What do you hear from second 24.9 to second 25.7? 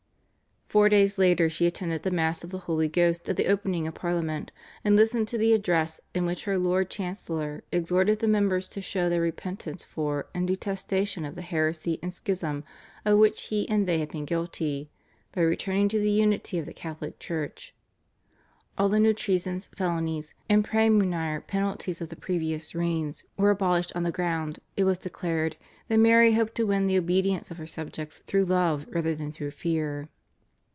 declared,